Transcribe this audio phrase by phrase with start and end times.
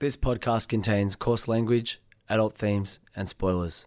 [0.00, 3.84] This podcast contains coarse language, adult themes, and spoilers.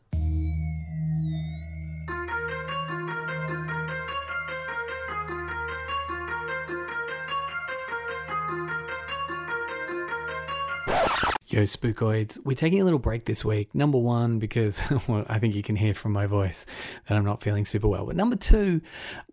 [11.51, 12.39] Yo, Spookoids.
[12.45, 13.75] We're taking a little break this week.
[13.75, 16.65] Number one, because well, I think you can hear from my voice
[17.09, 18.05] that I'm not feeling super well.
[18.05, 18.79] But number two,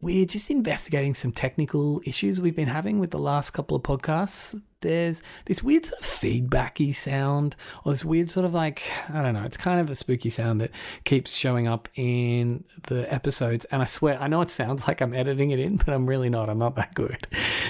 [0.01, 4.61] we're just investigating some technical issues we've been having with the last couple of podcasts
[4.81, 9.35] there's this weird sort of feedbacky sound, or this weird sort of like, I don't
[9.35, 10.71] know, it's kind of a spooky sound that
[11.05, 13.65] keeps showing up in the episodes.
[13.67, 16.31] And I swear, I know it sounds like I'm editing it in, but I'm really
[16.31, 16.49] not.
[16.49, 17.27] I'm not that good.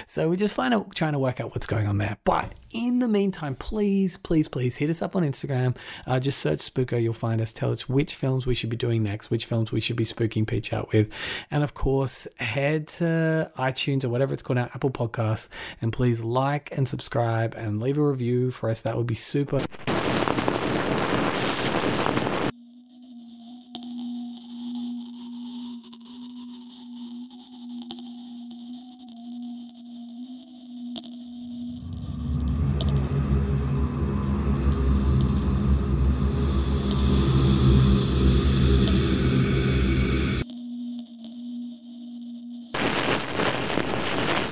[0.07, 2.19] So we're just trying to work out what's going on there.
[2.25, 5.77] But in the meantime, please, please, please please hit us up on Instagram.
[6.07, 7.53] Uh, just search Spooko, you'll find us.
[7.53, 10.47] Tell us which films we should be doing next, which films we should be spooking
[10.47, 11.13] Peach out with.
[11.51, 15.49] And of course, head to iTunes or whatever it's called now, Apple Podcasts,
[15.83, 18.83] and please like and subscribe subscribe, and leave a review for us.
[18.83, 19.65] That would be super.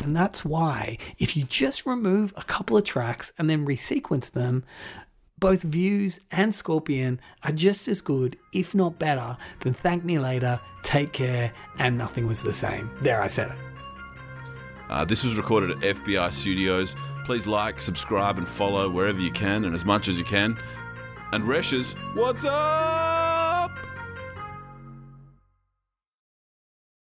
[0.06, 4.62] And that's why, if you just remove a couple of tracks and then resequence them,
[5.40, 10.60] both Views and Scorpion are just as good, if not better, than Thank Me Later,
[10.84, 12.88] Take Care, and Nothing Was the Same.
[13.00, 13.56] There, I said it.
[14.88, 16.94] Uh, this was recorded at FBI Studios.
[17.24, 20.56] Please like, subscribe, and follow wherever you can and as much as you can.
[21.32, 23.25] And Reshes, what's up?